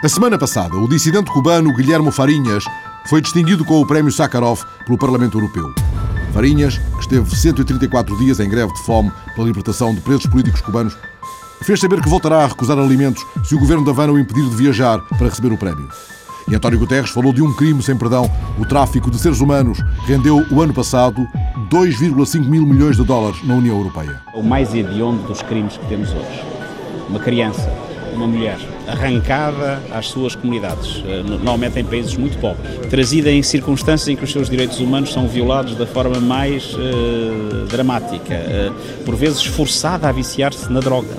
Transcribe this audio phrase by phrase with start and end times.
[0.00, 2.62] A semana passada, o dissidente cubano Guilherme Farinhas
[3.06, 5.74] foi distinguido com o Prémio Sakharov pelo Parlamento Europeu.
[6.32, 10.96] Farinhas, que esteve 134 dias em greve de fome pela libertação de presos políticos cubanos,
[11.62, 14.54] fez saber que voltará a recusar alimentos se o governo da Havana o impedir de
[14.54, 15.88] viajar para receber o prémio.
[16.46, 18.30] E António Guterres falou de um crime sem perdão.
[18.56, 21.26] O tráfico de seres humanos rendeu o ano passado
[21.68, 24.22] 2,5 mil milhões de dólares na União Europeia.
[24.32, 26.44] O mais hediondo dos crimes que temos hoje.
[27.08, 27.68] Uma criança,
[28.14, 34.08] uma mulher, arrancada às suas comunidades, eh, normalmente em países muito pobres, trazida em circunstâncias
[34.08, 39.14] em que os seus direitos humanos são violados da forma mais uh, dramática, uh, por
[39.14, 41.16] vezes forçada a viciar-se na droga,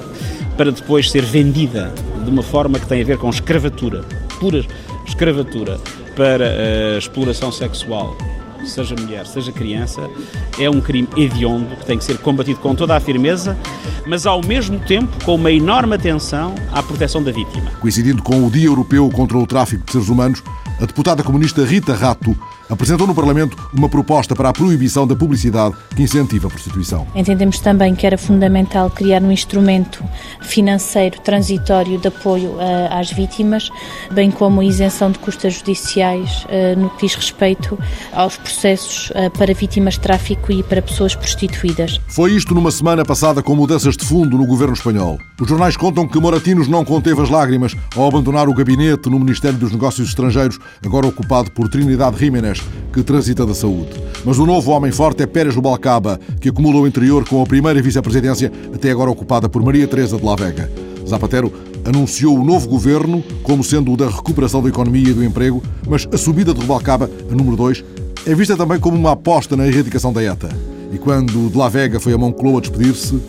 [0.57, 4.03] para depois ser vendida de uma forma que tem a ver com escravatura,
[4.39, 4.65] pura
[5.07, 5.79] escravatura,
[6.15, 8.17] para a exploração sexual,
[8.65, 10.09] seja mulher, seja criança,
[10.57, 13.57] é um crime hediondo que tem que ser combatido com toda a firmeza,
[14.05, 17.71] mas ao mesmo tempo com uma enorme atenção à proteção da vítima.
[17.79, 20.43] Coincidindo com o Dia Europeu contra o Tráfico de Seres Humanos,
[20.79, 22.35] a deputada comunista Rita Rato
[22.69, 27.07] apresentou no Parlamento uma proposta para a proibição da publicidade que incentiva a prostituição.
[27.15, 30.03] Entendemos também que era fundamental criar um instrumento
[30.41, 32.59] financeiro transitório de apoio uh,
[32.91, 33.69] às vítimas,
[34.11, 37.77] bem como a isenção de custas judiciais uh, no que diz respeito
[38.13, 41.99] aos processos uh, para vítimas de tráfico e para pessoas prostituídas.
[42.07, 45.17] Foi isto numa semana passada com mudanças de fundo no governo espanhol.
[45.39, 49.57] Os jornais contam que Moratinos não conteve as lágrimas ao abandonar o gabinete no Ministério
[49.57, 52.58] dos Negócios Estrangeiros, agora ocupado por Trinidade Jiménez
[52.93, 53.91] que transita da saúde.
[54.25, 57.81] Mas o novo homem forte é Pérez Rubalcaba, que acumula o interior com a primeira
[57.81, 60.69] vice-presidência, até agora ocupada por Maria Teresa de La Vega.
[61.07, 61.51] Zapatero
[61.85, 66.07] anunciou o novo governo como sendo o da recuperação da economia e do emprego, mas
[66.11, 67.83] a subida de Rubalcaba, a número 2,
[68.25, 70.49] é vista também como uma aposta na erradicação da ETA.
[70.91, 73.19] E quando de La Vega foi a Moncloa a despedir-se,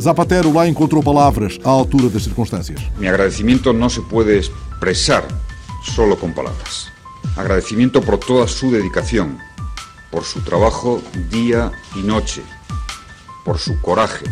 [0.00, 2.80] Zapatero lá encontrou palavras à altura das circunstâncias.
[2.98, 5.22] Mi agradecimiento no se puede expresar
[5.94, 6.90] solo con palabras.
[7.36, 9.38] Agradecimiento por toda su dedicación,
[10.10, 12.42] por su trabajo día y noche,
[13.44, 14.26] por su coraje,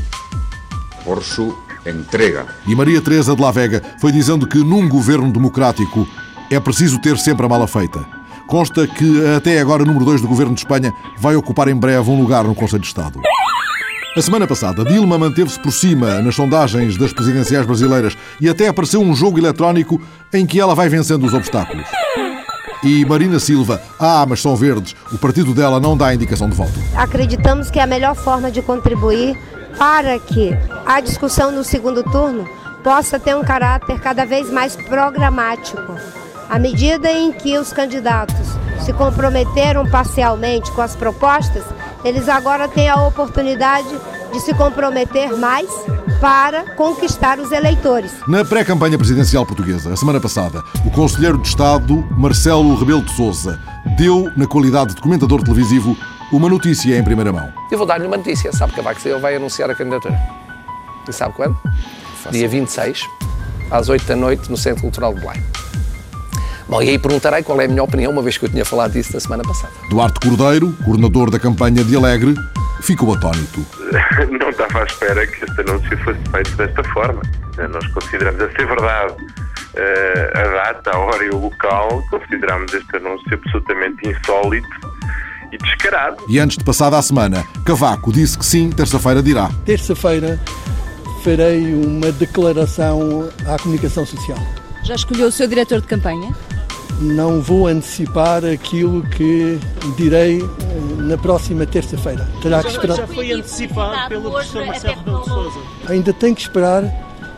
[1.04, 1.54] por su
[1.86, 2.46] entrega.
[2.68, 6.06] E Maria Teresa de la Vega foi dizendo que num governo democrático
[6.50, 8.04] é preciso ter sempre a mala feita.
[8.46, 12.10] Consta que até agora o número 2 do governo de Espanha vai ocupar em breve
[12.10, 13.20] um lugar no Conselho de Estado.
[14.16, 19.00] A semana passada, Dilma manteve-se por cima nas sondagens das presidenciais brasileiras e até apareceu
[19.00, 20.02] um jogo eletrónico
[20.32, 21.86] em que ela vai vencendo os obstáculos.
[22.82, 26.72] E Marina Silva, ah, mas são verdes, o partido dela não dá indicação de voto.
[26.96, 29.36] Acreditamos que é a melhor forma de contribuir
[29.78, 30.50] para que
[30.86, 32.48] a discussão no segundo turno
[32.82, 35.94] possa ter um caráter cada vez mais programático.
[36.48, 38.46] À medida em que os candidatos
[38.84, 41.62] se comprometeram parcialmente com as propostas,
[42.04, 43.94] eles agora têm a oportunidade
[44.32, 45.68] de se comprometer mais
[46.20, 48.12] para conquistar os eleitores.
[48.28, 53.58] Na pré-campanha presidencial portuguesa, a semana passada, o Conselheiro de Estado, Marcelo Rebelo de Sousa,
[53.96, 55.96] deu, na qualidade de comentador televisivo,
[56.30, 57.50] uma notícia em primeira mão.
[57.72, 58.52] Eu vou dar-lhe uma notícia.
[58.52, 60.14] Sabe que a vai anunciar a candidatura.
[61.08, 61.56] E sabe quando?
[62.30, 63.08] Dia 26,
[63.70, 65.42] às 8 da noite, no Centro Cultural de Belém.
[66.68, 68.92] Bom, e aí perguntarei qual é a minha opinião, uma vez que eu tinha falado
[68.92, 69.72] disso na semana passada.
[69.88, 72.34] Duarte Cordeiro, coordenador da campanha de Alegre,
[72.80, 73.64] ficou atónito.
[74.40, 77.22] Não estava à espera que este anúncio fosse feito desta forma.
[77.56, 79.16] Nós consideramos a ser verdade
[79.74, 84.68] eh, a data, a hora e o local, consideramos este anúncio absolutamente insólito
[85.52, 86.16] e descarado.
[86.28, 89.50] E antes de passada a semana, Cavaco disse que sim, terça-feira dirá.
[89.64, 90.40] Terça-feira
[91.22, 94.38] farei uma declaração à comunicação social.
[94.82, 96.34] Já escolheu o seu diretor de campanha?
[97.00, 99.58] Não vou antecipar aquilo que
[99.96, 102.28] direi eh, na próxima terça-feira.
[102.42, 102.96] Terá que esperar.
[102.96, 105.58] Já foi antecipado pelo professor Marcelo Rebelo de Sousa.
[105.88, 106.84] Ainda tenho que esperar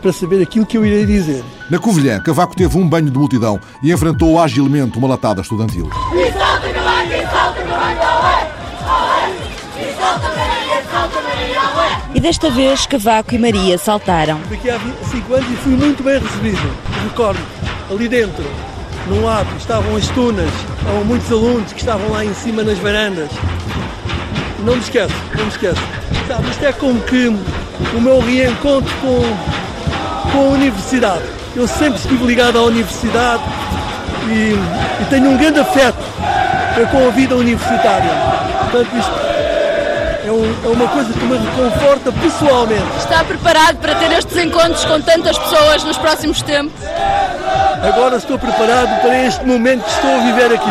[0.01, 1.43] para saber aquilo que eu irei dizer.
[1.69, 5.89] Na Covilhã, Cavaco teve um banho de multidão e enfrentou agilmente uma latada estudantil.
[12.13, 14.39] E desta vez Cavaco e Maria saltaram.
[14.49, 14.77] Daqui a
[15.09, 16.61] 5 anos e fui muito bem recebido.
[17.05, 17.39] Recordo,
[17.89, 18.43] ali dentro,
[19.07, 23.29] num lado estavam as tunas, estavam muitos alunos que estavam lá em cima nas varandas.
[24.59, 25.81] Não me esqueço, não me esqueço.
[26.27, 31.23] Sabe, isto é como que o meu reencontro com, com a universidade.
[31.55, 33.43] Eu sempre estive ligado à universidade
[34.29, 34.53] e,
[35.01, 36.03] e tenho um grande afeto
[36.91, 38.09] com a vida universitária.
[38.71, 39.22] Portanto, isto
[40.33, 42.97] um, é, uma coisa que me reconforta pessoalmente.
[42.97, 46.73] Está preparado para ter estes encontros com tantas pessoas nos próximos tempos?
[47.83, 50.69] Agora estou preparado para este momento que estou a viver aqui.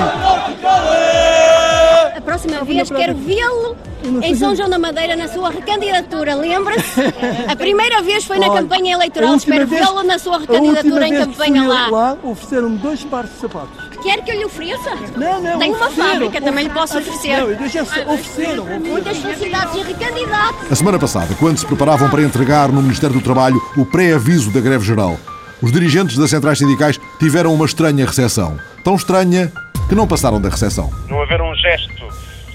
[2.17, 3.76] A próxima vez quero vê-lo
[4.23, 7.00] em São João da Madeira na sua recandidatura, lembra-se?
[7.49, 11.69] A primeira vez foi na Olha, campanha eleitoral, espero vê-lo na sua recandidatura em campanha
[11.69, 11.88] lá.
[11.88, 13.92] lá ofereceram-me dois pares de sapatos.
[14.02, 14.94] Quer que eu lhe ofereça?
[15.16, 17.37] Não, não, Tenho uma fábrica, também lhe posso oferecer.
[17.37, 18.64] Não, eu disse, ofereceram.
[18.81, 20.72] Muitas felicidades e recandidato.
[20.72, 24.60] A semana passada, quando se preparavam para entregar no Ministério do Trabalho o pré-aviso da
[24.60, 25.16] greve geral,
[25.62, 28.58] os dirigentes das centrais sindicais tiveram uma estranha recepção.
[28.82, 29.52] Tão estranha
[29.88, 30.90] que não passaram da recepção.
[31.08, 32.08] não haver um gesto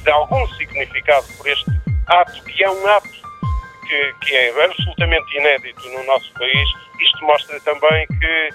[0.04, 1.72] de algum significado por este
[2.08, 3.10] ato, que é um ato
[3.88, 6.70] que, que é absolutamente inédito no nosso país,
[7.00, 8.50] isto mostra também que,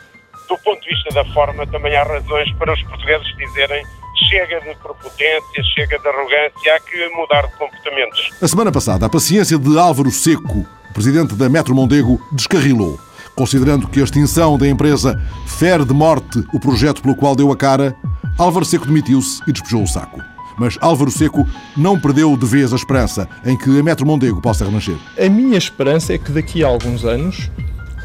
[0.49, 3.85] do ponto de vista da forma, também há razões para os portugueses dizerem
[4.29, 8.31] chega de prepotência, chega de arrogância, há que mudar de comportamentos.
[8.41, 12.99] A semana passada, a paciência de Álvaro Seco, presidente da Metro Mondego, descarrilou.
[13.35, 17.57] Considerando que a extinção da empresa fere de morte o projeto pelo qual deu a
[17.57, 17.97] cara,
[18.39, 20.21] Álvaro Seco demitiu-se e despejou o saco.
[20.59, 21.47] Mas Álvaro Seco
[21.77, 24.97] não perdeu de vez a esperança em que a Metro Mondego possa renascer.
[25.19, 27.51] A minha esperança é que daqui a alguns anos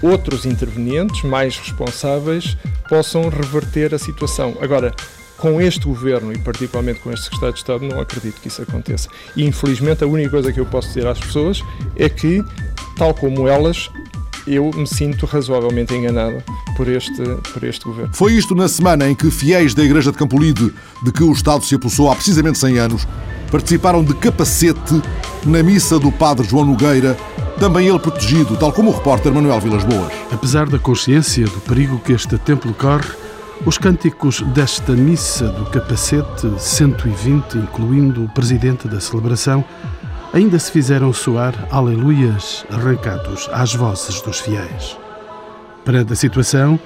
[0.01, 2.57] outros intervenientes mais responsáveis
[2.89, 4.57] possam reverter a situação.
[4.61, 4.93] Agora,
[5.37, 9.09] com este governo e particularmente com este secretário de Estado, não acredito que isso aconteça.
[9.35, 11.61] E infelizmente a única coisa que eu posso dizer às pessoas
[11.95, 12.43] é que,
[12.97, 13.89] tal como elas,
[14.47, 16.43] eu me sinto razoavelmente enganado
[16.75, 17.21] por este,
[17.53, 18.13] por este governo.
[18.13, 20.73] Foi isto na semana em que fiéis da Igreja de Campolide,
[21.03, 23.07] de que o Estado se apossou há precisamente 100 anos,
[23.51, 25.01] participaram de capacete
[25.45, 27.17] na missa do Padre João Nogueira,
[27.59, 30.13] também ele protegido, tal como o repórter Manuel Vilas Boas.
[30.31, 33.09] Apesar da consciência do perigo que este templo corre,
[33.65, 39.65] os cânticos desta missa do capacete 120, incluindo o presidente da celebração,
[40.33, 44.97] ainda se fizeram soar aleluias arrancados às vozes dos fiéis.
[45.85, 46.79] Perante a situação,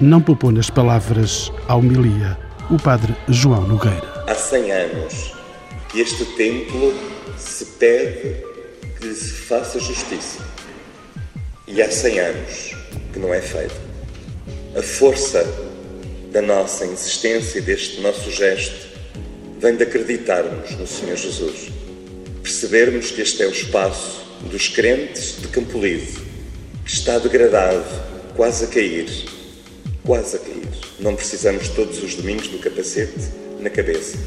[0.00, 2.36] não poupou nas palavras a homilia
[2.70, 4.24] o padre João Nogueira.
[4.26, 5.34] Há 100 anos
[5.88, 6.94] que este templo
[7.36, 8.36] se pede
[8.98, 10.44] que se faça justiça.
[11.66, 12.76] E há 100 anos
[13.12, 13.74] que não é feito.
[14.76, 15.44] A força
[16.32, 18.88] da nossa insistência e deste nosso gesto
[19.58, 21.70] vem de acreditarmos no Senhor Jesus.
[22.50, 26.18] Percebermos que este é o espaço dos crentes de Campolide,
[26.84, 27.84] que está degradado,
[28.34, 29.08] quase a cair,
[30.02, 30.68] quase a cair.
[30.98, 33.30] Não precisamos todos os domingos do capacete
[33.60, 34.18] na cabeça,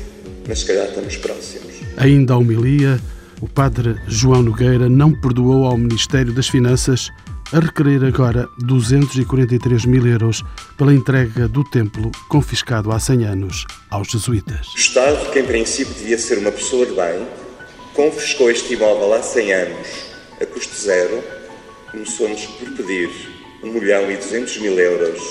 [0.48, 1.74] mas se calhar estamos próximos.
[1.98, 2.98] Ainda a homilia,
[3.42, 7.10] o padre João Nogueira não perdoou ao Ministério das Finanças
[7.52, 10.42] a requerer agora 243 mil euros
[10.78, 14.68] pela entrega do templo confiscado há 100 anos aos jesuítas.
[14.74, 17.43] O Estado, que em princípio devia ser uma pessoa de bem,
[17.94, 19.88] confiscou este imóvel há 100 anos,
[20.42, 21.24] a custo zero,
[21.92, 23.10] começou-nos por pedir
[23.64, 25.22] 1 milhão e 200 mil euros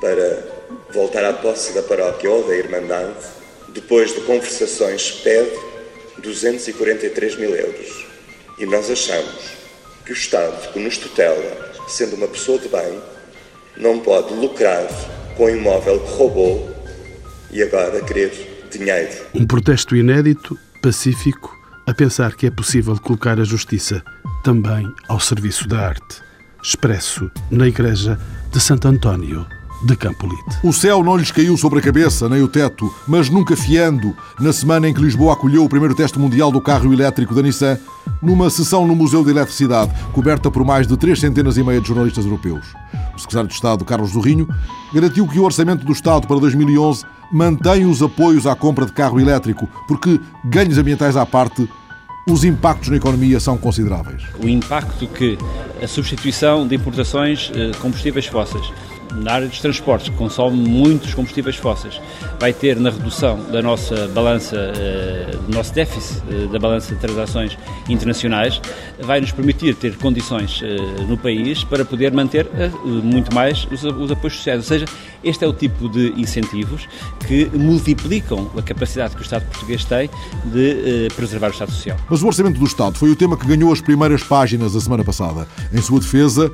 [0.00, 0.46] para
[0.92, 3.16] voltar à posse da paróquia ou da Irmandade.
[3.68, 5.50] Depois de conversações, pede
[6.18, 8.06] 243 mil euros.
[8.58, 9.56] E nós achamos
[10.04, 13.00] que o Estado, que nos tutela, sendo uma pessoa de bem,
[13.76, 14.86] não pode lucrar
[15.36, 16.70] com o imóvel que roubou
[17.50, 19.26] e agora querer dinheiro.
[19.34, 21.57] Um protesto inédito, pacífico,
[21.88, 24.04] a pensar que é possível colocar a justiça
[24.44, 26.22] também ao serviço da arte,
[26.62, 28.20] expresso na igreja
[28.52, 29.46] de Santo António
[29.86, 30.58] de Campolite.
[30.62, 34.52] O céu não lhes caiu sobre a cabeça, nem o teto, mas nunca fiando, na
[34.52, 37.78] semana em que Lisboa acolheu o primeiro teste mundial do carro elétrico da Nissan,
[38.20, 41.88] numa sessão no Museu de Eletricidade, coberta por mais de três centenas e meia de
[41.88, 42.66] jornalistas europeus.
[43.16, 44.46] O secretário de Estado, Carlos Zorrinho,
[44.92, 49.20] garantiu que o orçamento do Estado para 2011 mantém os apoios à compra de carro
[49.20, 51.68] elétrico, porque, ganhos ambientais à parte,
[52.28, 54.22] os impactos na economia são consideráveis.
[54.42, 55.38] O impacto que
[55.82, 58.70] a substituição de importações de combustíveis fósseis
[59.14, 62.00] na área dos transportes, que consome muitos combustíveis fósseis,
[62.38, 64.72] vai ter na redução da nossa balança,
[65.46, 66.22] do nosso déficit
[66.52, 68.60] da balança de transações internacionais,
[69.00, 70.60] vai nos permitir ter condições
[71.08, 72.46] no país para poder manter
[72.84, 74.60] muito mais os apoios sociais.
[74.60, 74.84] Ou seja,
[75.24, 76.88] este é o tipo de incentivos
[77.26, 80.08] que multiplicam a capacidade que o Estado português tem
[80.44, 81.96] de preservar o Estado Social.
[82.08, 85.04] Mas o Orçamento do Estado foi o tema que ganhou as primeiras páginas a semana
[85.04, 85.48] passada.
[85.72, 86.52] Em sua defesa,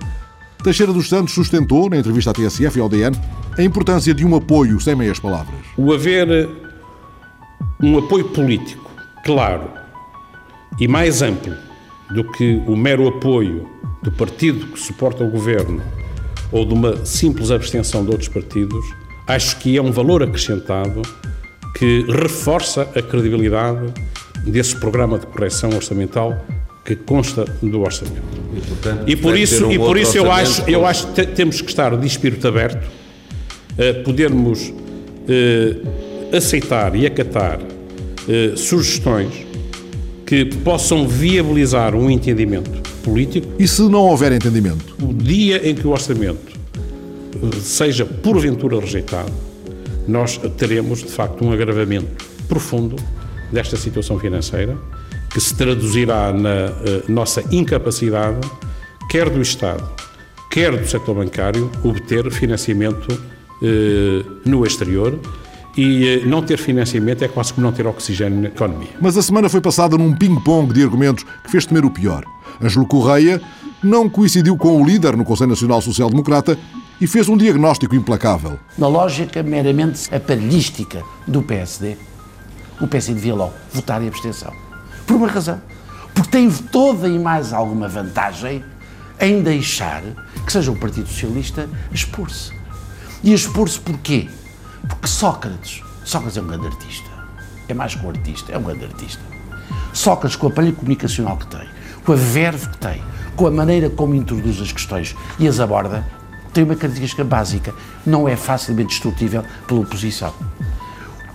[0.65, 3.15] Teixeira dos Santos sustentou, na entrevista à TSF e ao DN,
[3.59, 5.61] a importância de um apoio sem meias palavras.
[5.77, 6.49] O haver
[7.83, 8.91] um apoio político
[9.27, 9.69] claro
[10.81, 11.55] e mais amplo
[12.11, 13.69] do que o mero apoio
[14.03, 15.83] do partido que suporta o governo
[16.51, 18.87] ou de uma simples abstenção de outros partidos,
[19.27, 21.03] acho que é um valor acrescentado
[21.77, 23.93] que reforça a credibilidade
[24.47, 26.43] desse programa de correção orçamental
[26.85, 28.23] que consta do orçamento.
[28.55, 31.61] E, portanto, e por isso, um e por isso eu acho, eu acho que temos
[31.61, 32.87] que estar de espírito aberto
[33.73, 34.73] a podermos
[35.27, 35.77] eh,
[36.37, 37.61] aceitar e acatar
[38.29, 39.33] eh, sugestões
[40.27, 42.71] que possam viabilizar um entendimento
[43.03, 43.47] político.
[43.59, 44.95] E se não houver entendimento?
[45.03, 46.53] O dia em que o orçamento
[47.35, 49.33] eh, seja porventura rejeitado,
[50.07, 52.97] nós teremos de facto um agravamento profundo
[53.51, 54.77] desta situação financeira
[55.35, 58.39] que se traduzirá na uh, nossa incapacidade,
[59.11, 59.85] quer do Estado,
[60.49, 65.19] quer do setor bancário, obter financiamento uh, no exterior
[65.77, 68.91] e uh, não ter financiamento é quase como não ter oxigênio na economia.
[69.01, 72.25] Mas a semana foi passada num ping-pong de argumentos que fez temer o pior.
[72.63, 73.43] Ângelo Correia
[73.83, 76.57] não coincidiu com o líder no Conselho Nacional Social Democrata
[77.01, 78.57] e fez um diagnóstico implacável.
[78.79, 81.97] Na lógica meramente aparelhística do PSD,
[82.81, 84.64] o PSD devia logo votar em abstenção.
[85.07, 85.61] Por uma razão.
[86.15, 88.65] Porque tem toda e mais alguma vantagem
[89.21, 90.03] em deixar
[90.45, 92.53] que seja o Partido Socialista expor-se.
[93.23, 94.29] E expor-se porquê?
[94.87, 97.09] Porque Sócrates, Sócrates é um grande artista.
[97.69, 99.23] É mais que um artista, é um grande artista.
[99.93, 101.67] Sócrates, com o aparelho comunicacional que tem,
[102.05, 103.03] com a verve que tem,
[103.35, 106.05] com a maneira como introduz as questões e as aborda,
[106.53, 110.35] tem uma característica básica: não é facilmente destrutível pela oposição.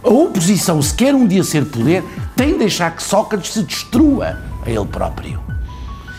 [0.04, 2.04] A oposição, se quer um dia ser poder,
[2.36, 5.40] tem de deixar que Sócrates se destrua a ele próprio.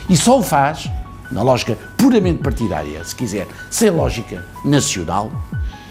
[0.09, 0.91] E só o faz,
[1.31, 5.31] na lógica puramente partidária, se quiser, sem lógica nacional,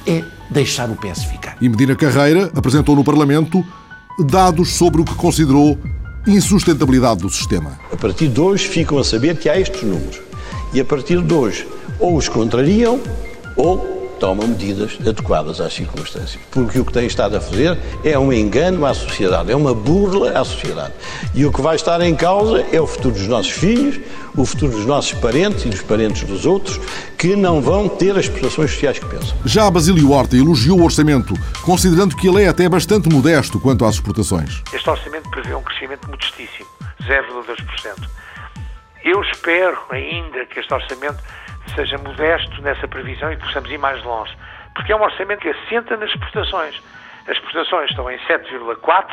[0.05, 1.57] é deixar o PS ficar.
[1.61, 3.65] E Medina Carreira apresentou no Parlamento
[4.19, 5.77] dados sobre o que considerou
[6.27, 7.79] insustentabilidade do sistema.
[7.91, 10.19] A partir de hoje ficam a saber que há estes números.
[10.73, 11.67] E a partir de hoje,
[11.99, 12.99] ou os contrariam,
[13.55, 16.39] ou tomam medidas adequadas às circunstâncias.
[16.51, 20.37] Porque o que tem estado a fazer é um engano à sociedade, é uma burla
[20.37, 20.93] à sociedade.
[21.33, 23.99] E o que vai estar em causa é o futuro dos nossos filhos,
[24.35, 26.79] o futuro dos nossos parentes e dos parentes dos outros,
[27.17, 29.35] que não vão ter as prestações sociais que pensam.
[29.45, 31.33] Já Basílio Horta elogiou o orçamento,
[31.63, 34.61] considerando que ele é até bastante modesto quanto às exportações.
[34.73, 36.67] Este orçamento prevê um crescimento modestíssimo,
[37.03, 38.09] 0,2%.
[39.03, 41.17] Eu espero ainda que este orçamento
[41.75, 44.35] seja modesto nessa previsão e possamos ir mais longe.
[44.73, 46.81] Porque é um orçamento que assenta nas exportações.
[47.27, 49.05] As exportações estão em 7,4,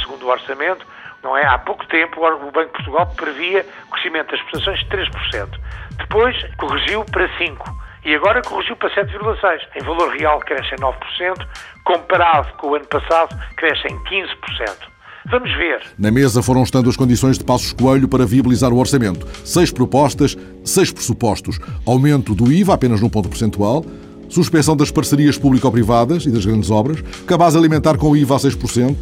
[0.00, 0.86] segundo o orçamento.
[1.22, 1.44] Não é?
[1.44, 5.60] Há pouco tempo o Banco de Portugal previa crescimento das exportações de 3%.
[5.98, 7.58] Depois corrigiu para 5%.
[8.04, 9.60] E agora corrigiu para 7,6%.
[9.76, 11.46] Em valor real cresce em 9%,
[11.84, 14.90] comparado com o ano passado cresce em 15%.
[15.30, 15.80] Vamos ver.
[15.96, 19.26] Na mesa foram estando as condições de Passos Coelho para viabilizar o orçamento.
[19.44, 21.60] Seis propostas, seis pressupostos.
[21.86, 23.84] Aumento do IVA apenas num ponto percentual,
[24.28, 28.96] suspensão das parcerias público-privadas e das grandes obras, cabaz alimentar com IVA a 6%,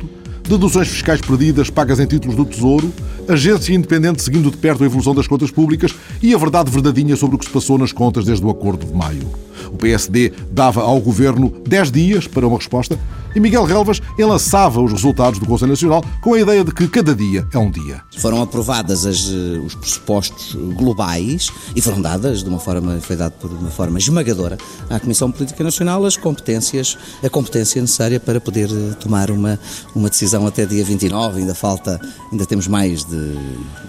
[0.46, 2.92] deduções fiscais perdidas pagas em títulos do Tesouro,
[3.26, 7.36] agência independente seguindo de perto a evolução das contas públicas e a verdade verdadeinha sobre
[7.36, 9.47] o que se passou nas contas desde o acordo de maio.
[9.72, 12.98] O PSD dava ao governo 10 dias para uma resposta
[13.34, 17.14] e Miguel Relvas enlaçava os resultados do Conselho Nacional com a ideia de que cada
[17.14, 18.02] dia é um dia.
[18.18, 23.32] Foram aprovadas as, eh, os pressupostos globais e foram dadas de uma forma, foi dado
[23.32, 24.56] por uma forma esmagadora
[24.88, 29.58] à Comissão Política Nacional as competências, a competência necessária para poder eh, tomar uma,
[29.94, 32.00] uma decisão até dia 29, ainda falta,
[32.32, 33.34] ainda temos mais de,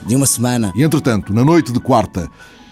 [0.05, 0.71] de uma semana.
[0.75, 2.29] E entretanto, na noite de quarta,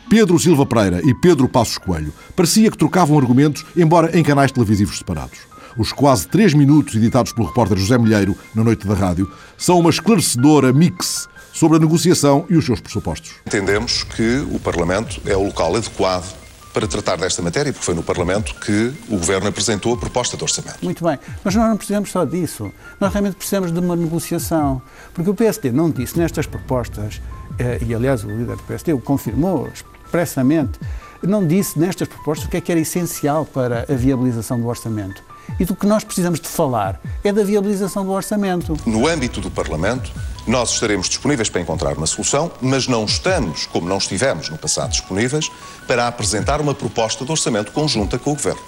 [0.09, 4.97] Pedro Silva Pereira e Pedro Passos Coelho parecia que trocavam argumentos, embora em canais televisivos
[4.97, 5.39] separados.
[5.77, 9.89] Os quase três minutos editados pelo repórter José Milheiro na noite da rádio são uma
[9.89, 13.31] esclarecedora mix sobre a negociação e os seus pressupostos.
[13.45, 16.33] Entendemos que o Parlamento é o local adequado
[16.73, 20.43] para tratar desta matéria, porque foi no Parlamento que o Governo apresentou a proposta de
[20.43, 20.77] orçamento.
[20.83, 22.71] Muito bem, mas nós não precisamos só disso.
[22.99, 24.81] Nós realmente precisamos de uma negociação.
[25.13, 27.19] Porque o PSD não disse nestas propostas,
[27.57, 29.67] eh, e aliás o líder do PSD o confirmou
[30.07, 30.79] expressamente,
[31.21, 35.21] não disse nestas propostas o que é que era essencial para a viabilização do orçamento.
[35.59, 38.77] E do que nós precisamos de falar é da viabilização do orçamento.
[38.85, 40.11] No âmbito do Parlamento,
[40.45, 44.91] nós estaremos disponíveis para encontrar uma solução, mas não estamos, como não estivemos no passado,
[44.91, 45.49] disponíveis
[45.87, 48.61] para apresentar uma proposta de orçamento conjunta com o Governo.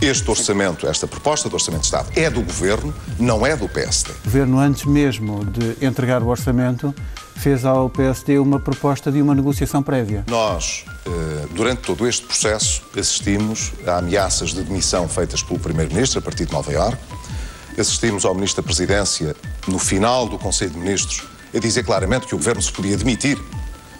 [0.00, 4.10] Este orçamento, esta proposta de orçamento de Estado é do Governo, não é do PSD.
[4.10, 6.94] O Governo, antes mesmo de entregar o orçamento,
[7.42, 10.24] fez ao PSD uma proposta de uma negociação prévia.
[10.28, 16.22] Nós, eh, durante todo este processo, assistimos a ameaças de demissão feitas pelo Primeiro-Ministro a
[16.22, 17.02] partir de Nova Iorque.
[17.76, 19.34] Assistimos ao Ministro da Presidência,
[19.66, 23.36] no final do Conselho de Ministros, a dizer claramente que o Governo se podia demitir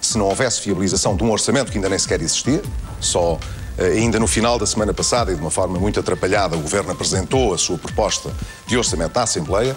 [0.01, 2.63] se não houvesse viabilização de um orçamento que ainda nem sequer existia.
[3.01, 3.41] Só
[3.77, 6.93] eh, ainda no final da semana passada e de uma forma muito atrapalhada, o Governo
[6.93, 8.31] apresentou a sua proposta
[8.69, 9.77] de orçamento à Assembleia.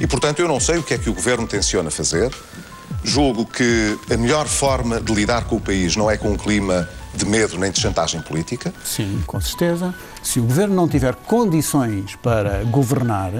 [0.00, 2.32] E, portanto, eu não sei o que é que o Governo tenciona fazer.
[3.04, 6.88] Julgo que a melhor forma de lidar com o país não é com um clima
[7.14, 8.72] de medo nem de chantagem política.
[8.84, 9.94] Sim, com certeza.
[10.22, 13.32] Se o governo não tiver condições para governar,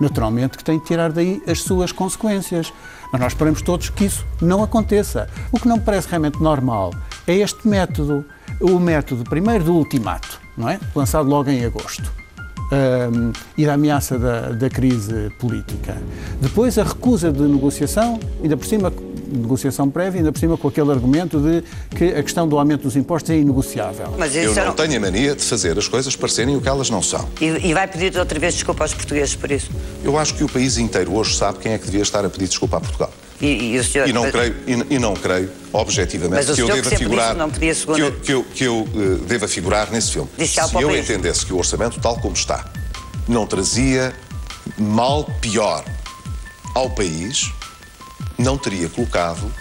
[0.00, 2.72] naturalmente que tem de tirar daí as suas consequências.
[3.12, 5.28] Mas nós esperamos todos que isso não aconteça.
[5.50, 6.92] O que não me parece realmente normal
[7.26, 8.24] é este método,
[8.60, 10.78] o método primeiro do ultimato, não é?
[10.94, 12.10] Lançado logo em agosto.
[12.70, 15.96] Um, e da ameaça da, da, crise política.
[16.38, 18.92] Depois a recusa de negociação, ainda por cima
[19.32, 21.62] negociação prévia, ainda por cima com aquele argumento de
[21.96, 24.14] que a questão do aumento dos impostos é inegociável.
[24.18, 26.90] Mas Eu não, não tenho a mania de fazer as coisas parecerem o que elas
[26.90, 27.28] não são.
[27.40, 29.70] E, e vai pedir outra vez desculpa aos portugueses por isso?
[30.02, 32.48] Eu acho que o país inteiro hoje sabe quem é que devia estar a pedir
[32.48, 33.12] desculpa a Portugal.
[33.40, 34.08] E, e, senhor...
[34.08, 37.36] e, não creio, e, e, não creio, objetivamente, que eu deva figurar
[37.74, 37.96] segunda...
[37.96, 40.28] que eu, que eu, que eu uh, deva figurar nesse filme.
[40.44, 42.64] Se eu entendesse que o orçamento, tal como está,
[43.28, 44.12] não trazia
[44.76, 45.84] mal pior
[46.74, 47.50] ao país,
[48.36, 49.52] não teria colocado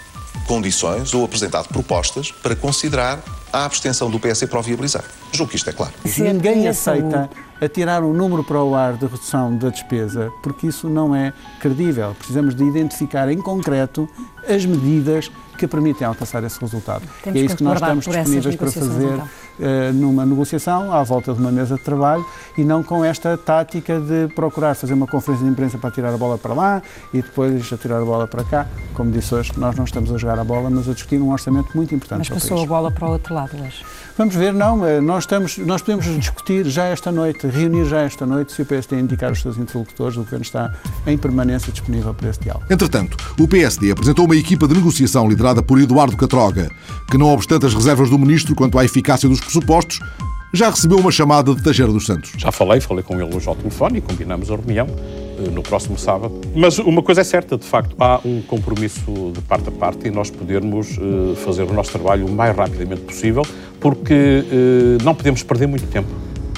[0.47, 5.03] condições ou apresentado propostas para considerar a abstenção do PS para o viabilizar.
[5.31, 5.93] Julgo que isto é claro.
[6.17, 7.29] Ninguém aceita
[7.61, 12.15] atirar um número para o ar de redução da despesa, porque isso não é credível.
[12.17, 14.07] Precisamos de identificar em concreto
[14.47, 17.03] as medidas que permitem alcançar esse resultado.
[17.23, 19.29] Temos e é isso que nós estamos disponíveis para fazer então.
[19.59, 22.25] Uh, numa negociação, à volta de uma mesa de trabalho,
[22.57, 26.17] e não com esta tática de procurar fazer uma conferência de imprensa para tirar a
[26.17, 26.81] bola para lá
[27.13, 28.67] e depois atirar a bola para cá.
[28.93, 31.75] Como disse hoje, nós não estamos a jogar a bola, mas a discutir um orçamento
[31.75, 32.19] muito importante.
[32.19, 33.83] Mas passou a bola para o outro lado hoje.
[34.17, 38.25] Vamos ver, não, eh, nós, estamos, nós podemos discutir já esta noite, reunir já esta
[38.25, 40.73] noite, se o PSD indicar os seus interlocutores, o Governo está
[41.05, 42.65] em permanência disponível para esse diálogo.
[42.67, 46.67] Entretanto, o PSD apresentou uma equipa de negociação liderada por Eduardo Catroga,
[47.11, 49.99] que não obstante as reservas do Ministro quanto à eficácia dos pressupostos,
[50.53, 52.31] já recebeu uma chamada de Teixeira dos Santos.
[52.37, 55.97] Já falei, falei com ele hoje ao telefone e combinamos a reunião eh, no próximo
[55.97, 56.33] sábado.
[56.55, 60.11] Mas uma coisa é certa, de facto, há um compromisso de parte a parte e
[60.11, 63.43] nós podermos uh, fazer o nosso trabalho o mais rapidamente possível,
[63.79, 66.09] porque uh, não podemos perder muito tempo.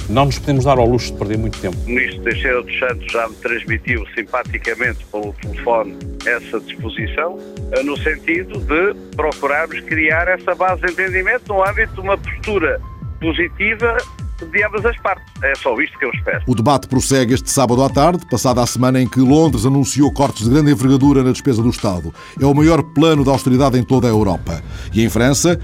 [0.09, 1.77] Não nos podemos dar ao luxo de perder muito tempo.
[1.85, 7.37] O ministro Teixeira dos Santos já me transmitiu simpaticamente pelo telefone essa disposição,
[7.85, 12.81] no sentido de procurarmos criar essa base de entendimento no âmbito de uma postura
[13.21, 13.97] positiva
[14.51, 15.25] de ambas as partes.
[15.43, 16.41] É só isto que eu espero.
[16.47, 20.45] O debate prossegue este sábado à tarde, passada a semana em que Londres anunciou cortes
[20.45, 22.11] de grande envergadura na despesa do Estado.
[22.41, 24.63] É o maior plano de austeridade em toda a Europa.
[24.91, 25.59] E em França,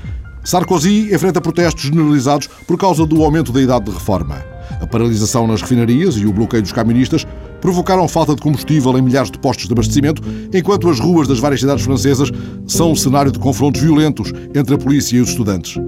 [0.46, 4.46] Sarkozy enfrenta protestos generalizados por causa do aumento da idade de reforma.
[4.80, 7.26] A paralisação nas refinarias e o bloqueio dos caministas
[7.60, 10.22] provocaram falta de combustível em milhares de postos de abastecimento,
[10.54, 12.32] enquanto as ruas das várias cidades francesas
[12.68, 15.82] são um cenário de confrontos violentos entre a polícia e os estudantes.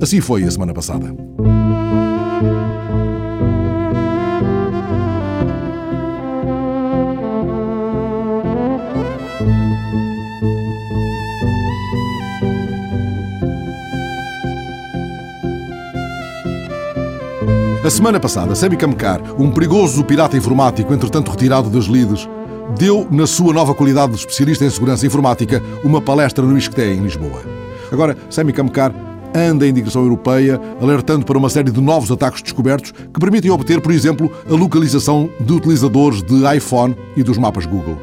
[0.00, 1.14] Assim foi a semana passada.
[17.82, 22.28] A semana passada, Sami Kamkar, um perigoso pirata informático, entretanto retirado das lides,
[22.78, 27.00] deu, na sua nova qualidade de especialista em segurança informática, uma palestra no ISCTE, em
[27.00, 27.40] Lisboa.
[27.90, 28.92] Agora, Sami Kamkar
[29.34, 33.80] anda em direção europeia, alertando para uma série de novos ataques descobertos que permitem obter,
[33.80, 37.96] por exemplo, a localização de utilizadores de iPhone e dos mapas Google.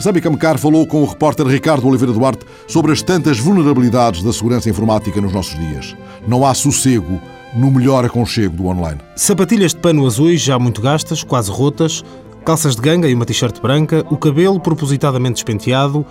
[0.00, 4.70] Sami Kamkar falou com o repórter Ricardo Oliveira Duarte sobre as tantas vulnerabilidades da segurança
[4.70, 5.94] informática nos nossos dias.
[6.26, 7.20] Não há sossego
[7.54, 9.00] no melhor aconchego do online.
[9.14, 12.04] Sapatilhas de pano azuis já muito gastas, quase rotas,
[12.44, 16.04] calças de ganga e uma t-shirt branca, o cabelo propositadamente despenteado,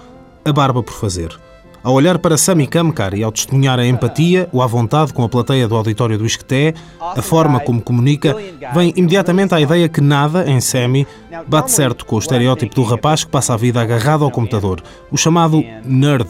[0.45, 1.37] a barba por fazer.
[1.83, 5.27] Ao olhar para Sami Kamkar e ao testemunhar a empatia ou a vontade com a
[5.27, 8.37] plateia do auditório do Isqueté, a forma como comunica,
[8.73, 11.05] vem imediatamente à ideia que nada, em Sami,
[11.45, 15.17] bate certo com o estereótipo do rapaz que passa a vida agarrado ao computador, o
[15.17, 16.29] chamado nerd.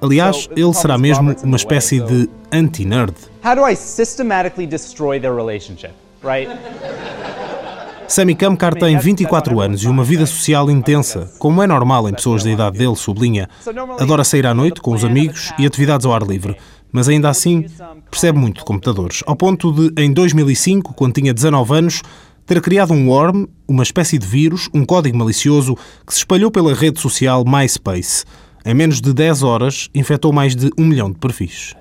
[0.00, 3.14] Aliás, ele será mesmo uma espécie de anti-nerd.
[3.44, 6.48] How do I systematically destroy their relationship, right?
[8.06, 12.42] Sammy Kamkar tem 24 anos e uma vida social intensa, como é normal em pessoas
[12.42, 13.48] da idade dele, sublinha.
[14.00, 16.56] Adora sair à noite com os amigos e atividades ao ar livre,
[16.90, 17.66] mas ainda assim
[18.10, 22.02] percebe muito de computadores, ao ponto de, em 2005, quando tinha 19 anos,
[22.46, 26.72] ter criado um worm, uma espécie de vírus, um código malicioso que se espalhou pela
[26.72, 28.24] rede social MySpace.
[28.64, 31.74] Em menos de 10 horas, infectou mais de um milhão de perfis.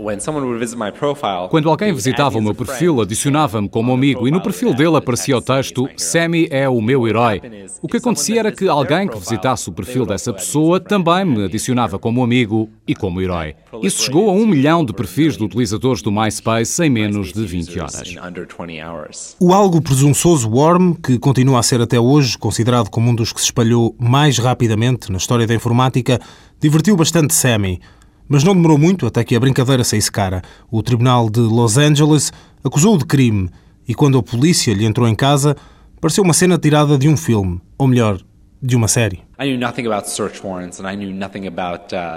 [1.50, 5.42] Quando alguém visitava o meu perfil, adicionava-me como amigo e no perfil dele aparecia o
[5.42, 7.42] texto Sammy é o meu herói.
[7.82, 12.00] O que acontecia era que alguém que visitasse o perfil dessa pessoa também me adicionava
[12.00, 13.56] como amigo e como herói.
[13.82, 17.80] Isso chegou a um milhão de perfis de utilizadores do MySpace em menos de 20
[17.80, 19.36] horas.
[19.40, 23.40] O algo presunçoso Worm, que continua a ser até hoje considerado como um dos que
[23.40, 26.20] se espalhou mais rapidamente na história da informática,
[26.60, 27.80] Divertiu bastante Sammy,
[28.28, 30.41] mas não demorou muito até que a brincadeira saísse cara.
[30.72, 32.32] O Tribunal de Los Angeles
[32.63, 33.50] acusou-o de crime
[33.88, 35.56] e, quando a polícia lhe entrou em casa,
[36.00, 38.22] Pareceu uma cena tirada de um filme, ou melhor,
[38.62, 39.22] de uma série.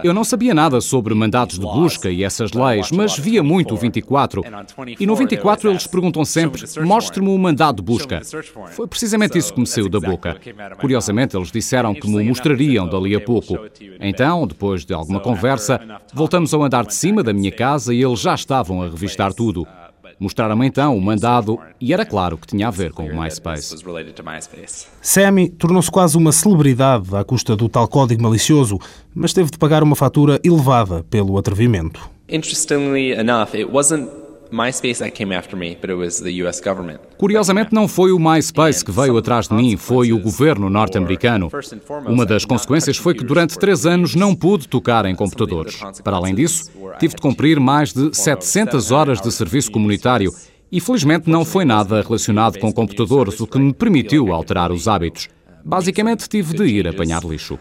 [0.03, 3.77] Eu não sabia nada sobre mandados de busca e essas leis, mas via muito o
[3.77, 4.43] 24.
[4.99, 8.23] E no 24 eles perguntam sempre: mostre-me o mandado de busca.
[8.71, 10.37] Foi precisamente isso que me saiu da boca.
[10.81, 13.59] Curiosamente, eles disseram que me mostrariam dali a pouco.
[14.01, 15.81] Então, depois de alguma conversa,
[16.15, 19.67] voltamos ao andar de cima da minha casa e eles já estavam a revistar tudo.
[20.21, 23.75] Mostraram-me então o mandado e era claro que tinha a ver com o MySpace.
[25.01, 28.79] Sammy tornou-se quase uma celebridade à custa do tal código malicioso,
[29.15, 32.11] mas teve de pagar uma fatura elevada pelo atrevimento.
[32.29, 34.11] Interestingly enough, it wasn't
[34.51, 36.99] MySpace that came after me, but it was the US government.
[37.17, 41.49] Curiosamente, não foi o MySpace que veio atrás de mim, foi o governo norte-americano.
[42.07, 45.79] Uma das consequências foi que durante três anos não pude tocar em computadores.
[46.03, 50.33] Para além disso, tive de cumprir mais de 700 horas de serviço comunitário
[50.73, 55.29] e felizmente não foi nada relacionado com computadores, o que me permitiu alterar os hábitos.
[55.65, 57.59] Basicamente, tive de ir apanhar lixo.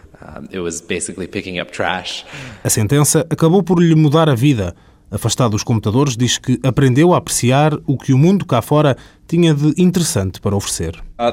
[2.63, 4.75] A sentença acabou por lhe mudar a vida.
[5.11, 8.95] Afastado dos computadores, diz que aprendeu a apreciar o que o mundo cá fora
[9.27, 10.95] tinha de interessante para oferecer.
[11.19, 11.31] Uh,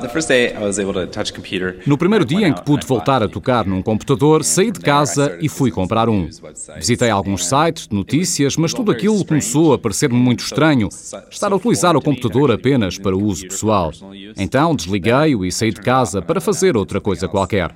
[1.86, 5.48] no primeiro dia em que pude voltar a tocar num computador, saí de casa e
[5.48, 6.28] fui comprar um.
[6.76, 10.88] Visitei alguns sites de notícias, mas tudo aquilo começou a parecer-me muito estranho.
[11.30, 13.92] Estar a utilizar o computador apenas para uso pessoal.
[14.36, 17.74] Então desliguei-o e saí de casa para fazer outra coisa qualquer.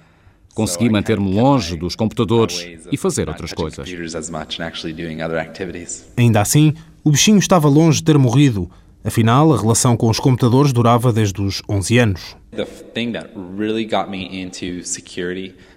[0.55, 3.89] Consegui manter-me longe dos computadores e fazer outras coisas.
[6.17, 8.71] Ainda assim, o bichinho estava longe de ter morrido.
[9.03, 12.37] Afinal, a relação com os computadores durava desde os 11 anos.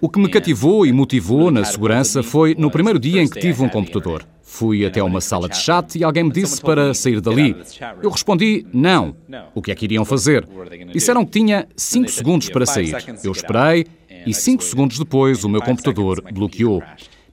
[0.00, 3.62] O que me cativou e motivou na segurança foi no primeiro dia em que tive
[3.62, 4.26] um computador.
[4.42, 7.56] Fui até uma sala de chat e alguém me disse para sair dali.
[8.02, 9.16] Eu respondi não.
[9.54, 10.46] O que é que iriam fazer?
[10.92, 12.94] Disseram que tinha 5 segundos para sair.
[13.24, 13.86] Eu esperei
[14.26, 16.82] e cinco segundos depois o meu computador bloqueou.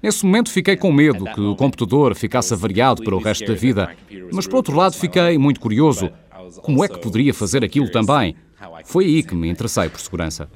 [0.02, 3.96] Nesse momento fiquei com medo que o computador ficasse avariado para o resto da vida,
[4.34, 6.10] mas por outro lado fiquei muito curioso.
[6.62, 8.36] Como é que poderia fazer aquilo também?
[8.86, 10.50] Foi aí que me interessei por segurança.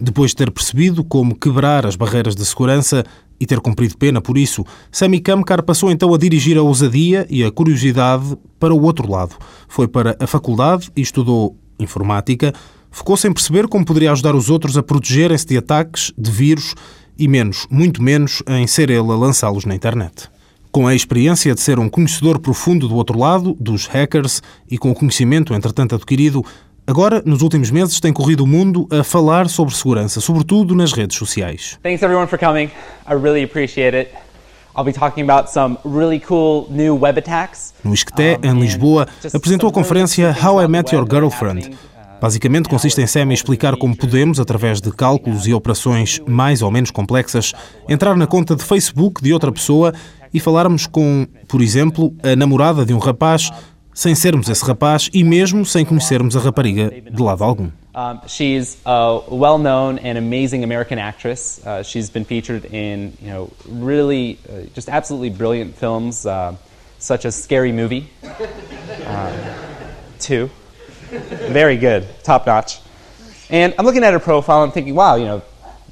[0.00, 3.04] Depois de ter percebido como quebrar as barreiras de segurança
[3.38, 7.42] e ter cumprido pena por isso, Sammy Kamkar passou então a dirigir a ousadia e
[7.44, 9.36] a curiosidade para o outro lado.
[9.68, 12.52] Foi para a faculdade e estudou informática,
[12.92, 16.74] Ficou sem perceber como poderia ajudar os outros a protegerem-se de ataques, de vírus
[17.18, 20.28] e menos, muito menos, em ser ele a lançá-los na internet.
[20.70, 24.90] Com a experiência de ser um conhecedor profundo do outro lado, dos hackers, e com
[24.90, 26.44] o conhecimento, entretanto, adquirido,
[26.86, 31.16] agora, nos últimos meses, tem corrido o mundo a falar sobre segurança, sobretudo nas redes
[31.16, 31.78] sociais.
[31.82, 32.70] Thanks everyone for coming.
[33.08, 34.10] I really appreciate it.
[34.74, 37.74] I'll be talking about some really cool new web attacks.
[37.84, 41.70] No Isqueté, em Lisboa, apresentou a conferência How I Met Your Girlfriend,
[42.22, 46.92] Basicamente, consiste em SEMI explicar como podemos, através de cálculos e operações mais ou menos
[46.92, 47.52] complexas,
[47.88, 49.92] entrar na conta de Facebook de outra pessoa
[50.32, 53.50] e falarmos com, por exemplo, a namorada de um rapaz,
[53.92, 57.70] sem sermos esse rapaz e mesmo sem conhecermos a rapariga de lado algum.
[57.92, 61.60] Um, she's a well-known and amazing American actress.
[61.66, 66.54] Uh, she's been featured in, you know, really, uh, just absolutely brilliant films, uh,
[67.00, 68.08] such as Scary Movie,
[69.08, 69.32] uh,
[70.20, 70.48] Two.
[71.12, 72.80] Very good, top notch.
[73.50, 75.42] And I'm looking at her profile and thinking, wow, you know,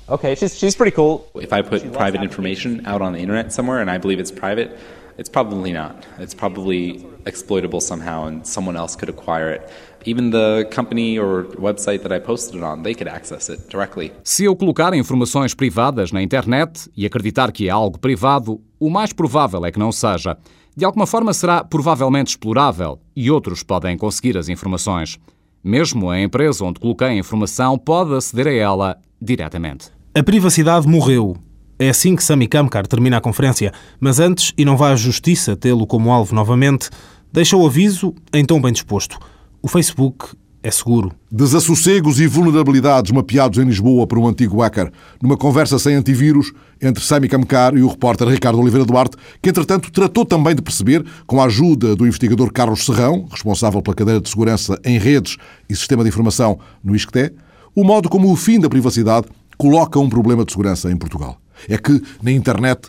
[0.09, 1.28] okay, she's, she's pretty cool.
[1.35, 4.78] If I put private information out on the internet somewhere and I believe it's private,
[5.18, 6.06] it's probably not.
[6.18, 9.68] It's probably exploitable somehow and someone else could acquire it.
[10.06, 14.12] Even the company or website that I posted it on, they could access it directly.
[14.24, 19.12] Se eu colocar informações privadas na internet e acreditar que é algo privado, o mais
[19.12, 20.38] provável é que não seja
[20.76, 25.18] de alguma forma será provavelmente explorável e outros podem conseguir as informações.
[25.62, 29.90] Mesmo a empresa onde coloquei a informação pode aceder a ela diretamente.
[30.14, 31.37] A privacidade morreu.
[31.78, 35.56] É assim que Sami Kamkar termina a conferência, mas antes, e não vai à justiça
[35.56, 36.90] tê-lo como alvo novamente,
[37.33, 39.18] deixa o aviso em tom bem disposto.
[39.62, 41.12] O Facebook é seguro.
[41.31, 44.92] Desassossegos e vulnerabilidades mapeados em Lisboa por um antigo hacker,
[45.23, 49.90] numa conversa sem antivírus entre Sami Kamkar e o repórter Ricardo Oliveira Duarte, que entretanto
[49.90, 54.29] tratou também de perceber, com a ajuda do investigador Carlos Serrão, responsável pela cadeira de
[54.29, 55.37] segurança em redes
[55.68, 57.33] e sistema de informação no ISCTE,
[57.75, 61.38] o modo como o fim da privacidade coloca um problema de segurança em Portugal.
[61.68, 62.88] É que, na internet,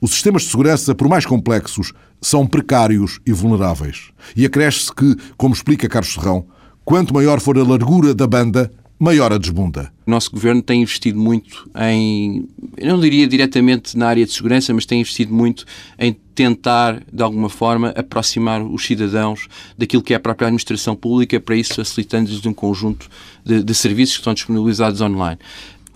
[0.00, 4.10] os sistemas de segurança, por mais complexos, são precários e vulneráveis.
[4.36, 6.46] E acresce-se que, como explica Carlos Serrão,
[6.84, 9.90] Quanto maior for a largura da banda, maior a desbunda.
[10.06, 14.74] O nosso governo tem investido muito em, eu não diria diretamente na área de segurança,
[14.74, 15.64] mas tem investido muito
[15.98, 21.40] em tentar, de alguma forma, aproximar os cidadãos daquilo que é a própria administração pública,
[21.40, 23.08] para isso facilitando-lhes um conjunto
[23.42, 25.38] de, de serviços que estão disponibilizados online.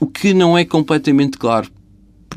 [0.00, 1.70] O que não é completamente claro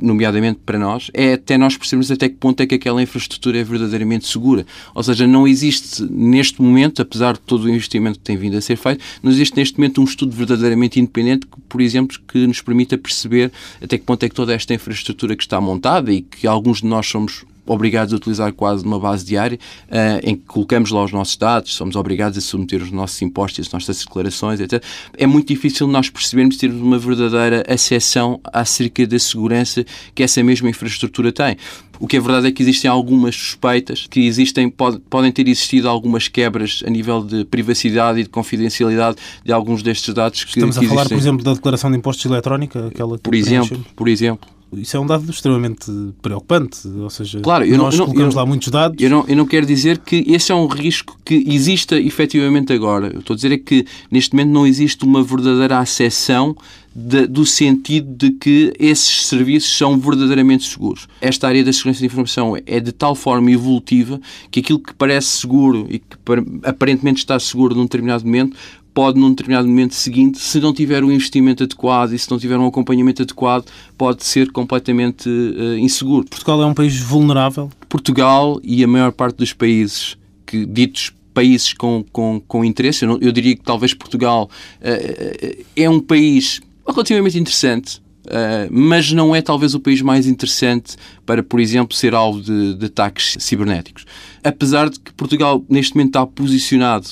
[0.01, 3.63] nomeadamente para nós, é até nós percebermos até que ponto é que aquela infraestrutura é
[3.63, 4.65] verdadeiramente segura.
[4.93, 8.61] Ou seja, não existe neste momento, apesar de todo o investimento que tem vindo a
[8.61, 12.61] ser feito, não existe neste momento um estudo verdadeiramente independente, que, por exemplo, que nos
[12.61, 16.47] permita perceber até que ponto é que toda esta infraestrutura que está montada e que
[16.47, 20.91] alguns de nós somos obrigados a utilizar quase numa base diária, uh, em que colocamos
[20.91, 24.83] lá os nossos dados, somos obrigados a submeter os nossos impostos, as nossas declarações, etc.
[25.17, 30.69] É muito difícil nós percebermos termos uma verdadeira acessão acerca da segurança que essa mesma
[30.69, 31.57] infraestrutura tem.
[31.99, 35.89] O que é verdade é que existem algumas suspeitas, que existem, pode, podem ter existido
[35.89, 40.77] algumas quebras a nível de privacidade e de confidencialidade de alguns destes dados que Estamos
[40.77, 41.17] que a falar, existem.
[41.17, 44.56] por exemplo, da declaração de impostos eletrónica, aquela que Por exemplo, por exemplo.
[44.73, 45.85] Isso é um dado extremamente
[46.21, 49.01] preocupante, ou seja, Claro, eu nós não, colocamos eu lá muitos dados.
[49.01, 53.07] Eu não, eu não quero dizer que esse é um risco que exista efetivamente agora.
[53.13, 56.55] Eu estou a dizer é que neste momento não existe uma verdadeira acessão
[56.93, 61.07] de- do sentido de que esses serviços são verdadeiramente seguros.
[61.21, 65.27] Esta área da segurança da informação é de tal forma evolutiva que aquilo que parece
[65.27, 68.57] seguro e que par- aparentemente está seguro num determinado momento
[68.97, 72.57] pode, num determinado momento seguinte, se não tiver um investimento adequado e se não tiver
[72.57, 76.25] um acompanhamento adequado, pode ser completamente eh, inseguro.
[76.27, 77.69] Portugal é um país vulnerável?
[77.87, 83.09] Portugal e a maior parte dos países que ditos países com, com, com interesse, eu,
[83.09, 84.49] não- eu diria que talvez Portugal
[84.81, 90.95] eh, é um país relativamente interessante, eh, mas não é talvez o país mais interessante
[91.23, 94.05] para, por exemplo, ser alvo de, de ataques cibernéticos.
[94.43, 97.07] Apesar de que Portugal neste momento está posicionado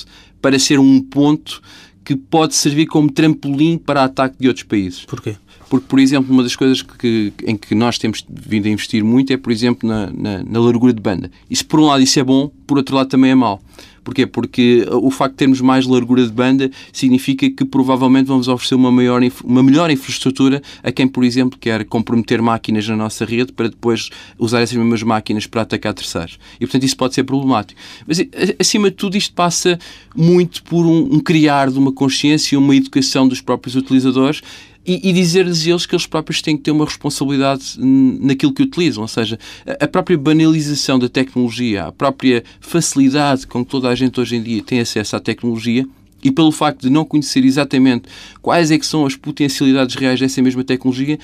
[0.46, 1.60] para ser um ponto
[2.04, 5.04] que pode servir como trampolim para ataque de outros países.
[5.04, 5.34] Porquê?
[5.68, 9.32] Porque, por exemplo, uma das coisas que, em que nós temos vindo a investir muito
[9.32, 11.32] é, por exemplo, na, na, na largura de banda.
[11.50, 13.60] Isso, por um lado, isso é bom, por outro lado, também é mau.
[14.06, 14.24] Porquê?
[14.24, 18.92] Porque o facto de termos mais largura de banda significa que provavelmente vamos oferecer uma,
[18.92, 23.68] maior, uma melhor infraestrutura a quem, por exemplo, quer comprometer máquinas na nossa rede para
[23.68, 26.38] depois usar essas mesmas máquinas para atacar terceiros.
[26.54, 27.80] E, portanto, isso pode ser problemático.
[28.06, 28.24] Mas,
[28.60, 29.76] acima de tudo, isto passa
[30.14, 34.40] muito por um, um criar de uma consciência, uma educação dos próprios utilizadores
[34.86, 39.02] e, e dizer-lhes eles que eles próprios têm que ter uma responsabilidade naquilo que utilizam.
[39.02, 39.38] Ou seja,
[39.80, 44.42] a própria banalização da tecnologia, a própria facilidade com que toda a gente hoje em
[44.42, 45.86] dia tem acesso à tecnologia
[46.22, 48.08] e pelo facto de não conhecer exatamente
[48.40, 51.18] quais é que são as potencialidades reais dessa mesma tecnologia,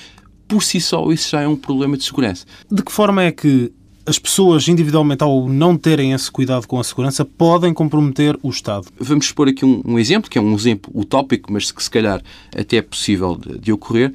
[0.47, 2.45] por si só isso já é um problema de segurança.
[2.71, 3.73] De que forma é que
[4.07, 8.87] as pessoas individualmente, ao não terem esse cuidado com a segurança, podem comprometer o Estado?
[8.99, 12.23] Vamos expor aqui um, um exemplo, que é um exemplo utópico, mas que se calhar
[12.57, 14.13] até é possível de, de ocorrer.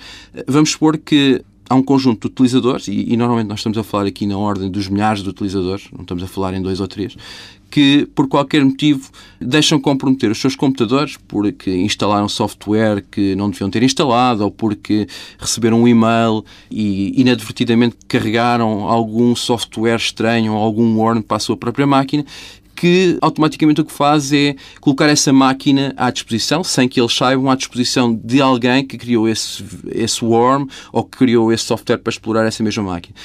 [0.48, 4.06] Vamos supor que há um conjunto de utilizadores, e, e normalmente nós estamos a falar
[4.06, 7.16] aqui na ordem dos milhares de utilizadores, não estamos a falar em dois ou três,
[7.70, 13.70] que por qualquer motivo deixam comprometer os seus computadores porque instalaram software que não deviam
[13.70, 20.98] ter instalado ou porque receberam um e-mail e inadvertidamente carregaram algum software estranho ou algum
[20.98, 22.26] warn para a sua própria máquina
[22.78, 27.50] que automaticamente o que faz é colocar essa máquina à disposição, sem que eles saibam,
[27.50, 32.12] à disposição de alguém que criou esse, esse worm ou que criou esse software para
[32.12, 33.16] explorar essa mesma máquina.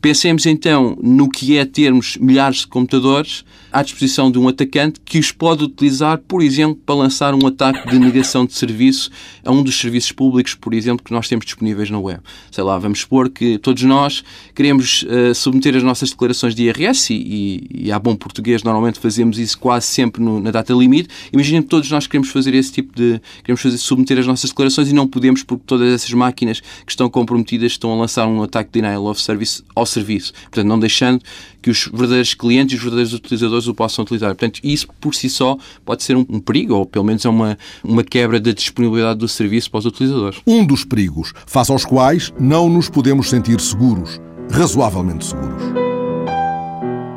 [0.00, 5.18] Pensemos então no que é termos milhares de computadores à disposição de um atacante que
[5.18, 9.10] os pode utilizar, por exemplo, para lançar um ataque de negação de serviço
[9.44, 12.20] a um dos serviços públicos, por exemplo, que nós temos disponíveis na web.
[12.50, 14.22] Sei lá, vamos supor que todos nós
[14.54, 18.98] queremos uh, submeter as nossas declarações de IRS e, e, e, a bom português, normalmente
[18.98, 21.08] fazemos isso quase sempre no, na data limite.
[21.32, 23.20] Imaginem que todos nós queremos fazer esse tipo de.
[23.42, 27.08] queremos fazer, submeter as nossas declarações e não podemos porque todas essas máquinas que estão
[27.08, 30.32] comprometidas estão a lançar um ataque de denial of service ao serviço.
[30.32, 31.22] Portanto, não deixando
[31.62, 34.30] que os verdadeiros clientes e os verdadeiros utilizadores o possam utilizar.
[34.30, 37.58] Portanto, isso por si só pode ser um, um perigo, ou pelo menos é uma,
[37.82, 40.40] uma quebra da disponibilidade do serviço para os utilizadores.
[40.46, 44.20] Um dos perigos, face aos quais não nos podemos sentir seguros,
[44.50, 45.62] razoavelmente seguros.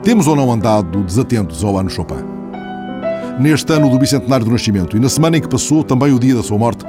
[0.03, 2.23] Temos ou não andado desatentos ao ano Chopin?
[3.39, 6.35] Neste ano do bicentenário do nascimento e na semana em que passou também o dia
[6.35, 6.85] da sua morte,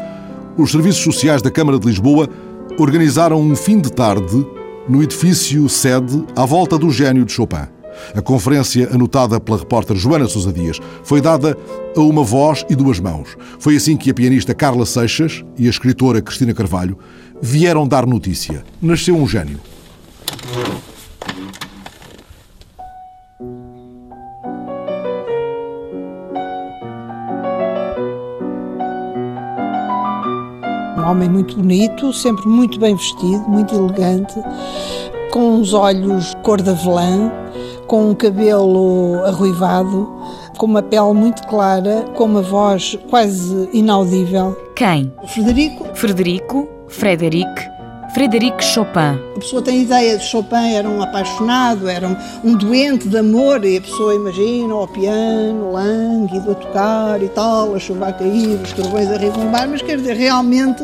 [0.57, 2.29] os serviços sociais da Câmara de Lisboa
[2.79, 4.47] organizaram um fim de tarde
[4.89, 7.76] no edifício sede à volta do gênio de Chopin.
[8.15, 11.57] A conferência, anotada pela repórter Joana Sousa Dias, foi dada
[11.97, 13.37] a uma voz e duas mãos.
[13.59, 16.99] Foi assim que a pianista Carla Seixas e a escritora Cristina Carvalho
[17.41, 18.65] vieram dar notícia.
[18.81, 19.61] Nasceu um gênio.
[31.11, 34.35] homem muito bonito, sempre muito bem vestido, muito elegante,
[35.31, 37.31] com uns olhos cor de avelã,
[37.87, 40.09] com um cabelo arruivado,
[40.59, 44.57] com uma pele muito clara, com uma voz quase inaudível.
[44.75, 45.13] Quem?
[45.29, 45.87] Frederico.
[45.95, 47.77] Frederico, Frederic,
[48.13, 49.21] Frederic Chopin.
[49.37, 53.65] A pessoa tem ideia de Chopin, era um apaixonado, era um, um doente de amor,
[53.65, 58.59] e a pessoa imagina ao piano, lânguido, a tocar e tal, a chuva a cair,
[58.63, 60.83] os trovões a rebombar, mas quer dizer, realmente,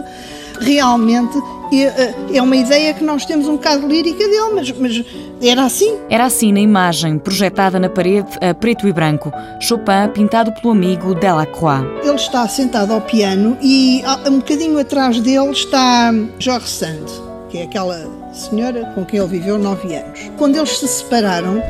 [0.63, 1.37] realmente
[1.73, 5.05] é, é uma ideia que nós temos um bocado lírica dele, mas, mas
[5.43, 5.99] era assim.
[6.11, 9.33] Era assim na imagem, projetada na parede a preto e branco.
[9.61, 11.85] Chopin pintado pelo amigo Delacroix.
[12.03, 17.07] Ele está sentado ao piano e um bocadinho atrás dele está George Sand,
[17.49, 20.31] que é aquela senhora com quem ele viveu nove anos.
[20.37, 21.63] Quando eles se separaram,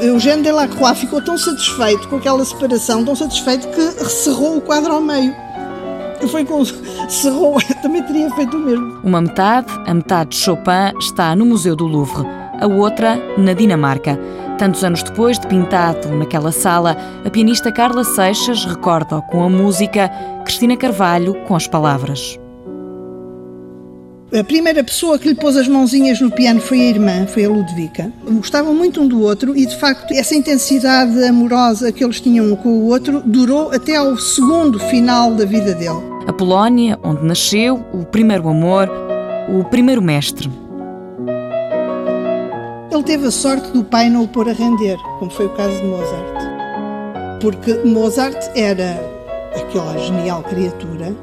[0.00, 5.00] Eugène Delacroix ficou tão satisfeito com aquela separação, tão satisfeito que cerrou o quadro ao
[5.00, 5.34] meio.
[6.28, 6.64] Foi com
[7.08, 9.00] cerrou, também teria feito o mesmo.
[9.02, 12.26] Uma metade, a metade de Chopin, está no Museu do Louvre,
[12.60, 14.18] a outra na Dinamarca.
[14.58, 20.10] Tantos anos depois de pintado naquela sala, a pianista Carla Seixas recorda com a música,
[20.44, 22.38] Cristina Carvalho com as palavras.
[24.32, 27.50] A primeira pessoa que lhe pôs as mãozinhas no piano foi a irmã, foi a
[27.50, 28.10] Ludwika.
[28.24, 32.56] Gostavam muito um do outro e, de facto, essa intensidade amorosa que eles tinham um
[32.56, 36.11] com o outro durou até ao segundo final da vida dele.
[36.26, 38.88] A Polónia, onde nasceu, o primeiro amor,
[39.48, 40.50] o primeiro mestre.
[42.90, 45.74] Ele teve a sorte do pai não o pôr a render, como foi o caso
[45.80, 46.42] de Mozart.
[47.40, 49.00] Porque Mozart era
[49.54, 51.14] aquela genial criatura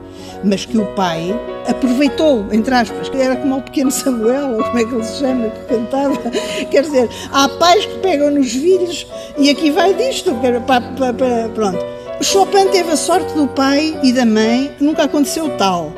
[0.44, 4.86] mas que o pai aproveitou, entre aspas, era como o pequeno Samuel, ou como é
[4.86, 6.18] que ele se chama, que cantava.
[6.72, 9.08] Quer dizer, há pais que pegam nos filhos
[9.38, 10.34] e aqui vai disto,
[11.54, 11.99] pronto.
[12.22, 15.94] Chopin teve a sorte do pai e da mãe, nunca aconteceu tal.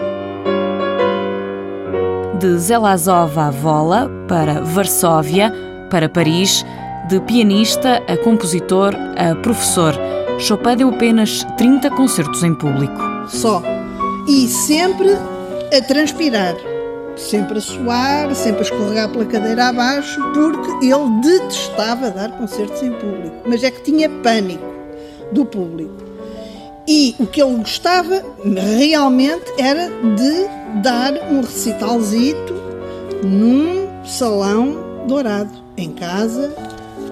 [2.39, 5.51] De Zelazov à Vola para Varsóvia,
[5.89, 6.63] para Paris,
[7.09, 9.95] de pianista a compositor a professor,
[10.37, 13.01] Chopin deu apenas 30 concertos em público.
[13.27, 13.63] Só
[14.27, 15.17] e sempre
[15.75, 16.55] a transpirar,
[17.15, 22.91] sempre a suar, sempre a escorregar pela cadeira abaixo, porque ele detestava dar concertos em
[22.91, 24.69] público, mas é que tinha pânico
[25.31, 26.10] do público.
[26.93, 28.21] E o que ele gostava
[28.77, 32.53] realmente era de dar um recitalzito
[33.23, 36.53] num salão dourado, em casa,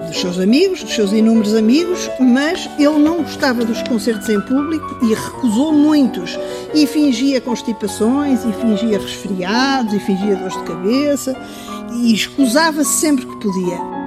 [0.06, 5.00] dos seus amigos, dos seus inúmeros amigos, mas ele não gostava dos concertos em público
[5.02, 6.38] e recusou muitos.
[6.74, 11.34] E fingia constipações, e fingia resfriados, e fingia dores de cabeça,
[11.94, 13.99] e escusava-se sempre que podia.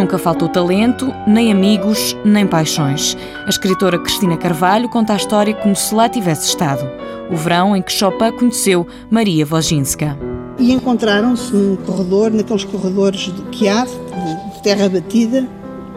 [0.00, 3.14] Nunca faltou talento, nem amigos, nem paixões.
[3.44, 6.90] A escritora Cristina Carvalho conta a história como se lá tivesse estado.
[7.30, 10.16] O verão em que Chopin conheceu Maria Wojcinska.
[10.58, 15.46] E encontraram-se num corredor, naqueles corredores que há, de terra batida,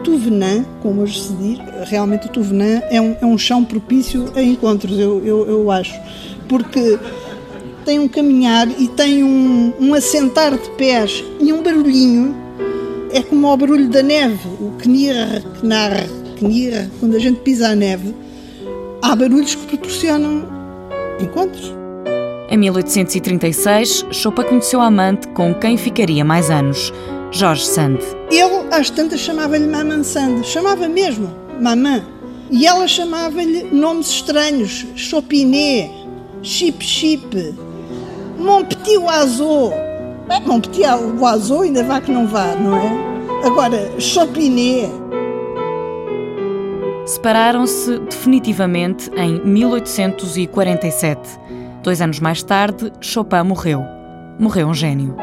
[0.04, 4.42] Tuvenã, como hoje se diz, realmente o Tuvenã é um, é um chão propício a
[4.42, 5.98] encontros, eu, eu, eu acho,
[6.46, 6.98] porque
[7.86, 12.43] tem um caminhar e tem um, um assentar de pés e um barulhinho,
[13.14, 17.74] é como o barulho da neve, o knirr, knarr, knirr, quando a gente pisa a
[17.76, 18.12] neve,
[19.00, 20.44] há barulhos que proporcionam
[21.20, 21.72] encontros.
[22.50, 26.92] Em 1836, Chopin conheceu a amante com quem ficaria mais anos.
[27.30, 27.98] Jorge Sand.
[28.30, 32.02] Ele, às tantas, chamava-lhe Maman Sand, chamava mesmo Mamã.
[32.50, 35.90] E ela chamava-lhe nomes estranhos, Chopiné,
[36.42, 37.54] Chip Chip,
[38.38, 39.83] Mon Petit Oiseau.
[40.28, 40.86] É, Mon Petit
[41.20, 42.90] Oiseau ainda vá que não vá, não é?
[43.44, 44.88] Agora, Chopiné.
[47.06, 51.20] Separaram-se definitivamente em 1847.
[51.82, 53.82] Dois anos mais tarde, Chopin morreu.
[54.38, 55.14] Morreu um gênio.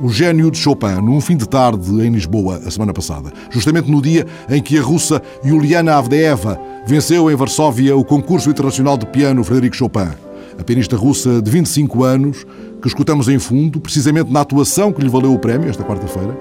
[0.00, 4.00] O gênio de Chopin, num fim de tarde em Lisboa, a semana passada, justamente no
[4.00, 9.44] dia em que a russa Juliana Avdeeva venceu em Varsóvia o concurso internacional de piano
[9.44, 10.27] Frederico Chopin.
[10.58, 12.44] A pianista russa de 25 anos,
[12.82, 16.36] que escutamos em fundo, precisamente na atuação que lhe valeu o prémio esta quarta-feira,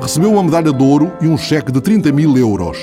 [0.00, 2.78] recebeu uma medalha de ouro e um cheque de 30 mil euros.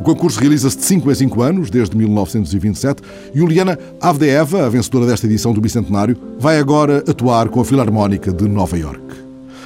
[0.00, 3.02] O concurso realiza-se de 5 em 5 anos, desde 1927.
[3.34, 8.48] Juliana Avdeeva, a vencedora desta edição do Bicentenário, vai agora atuar com a Filarmónica de
[8.48, 9.14] Nova Iorque.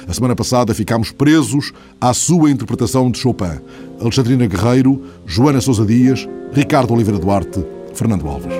[0.07, 3.59] A semana passada ficámos presos à sua interpretação de Chopin.
[3.99, 8.53] Alexandrina Guerreiro, Joana Sousa Dias, Ricardo Oliveira Duarte, Fernando Alves.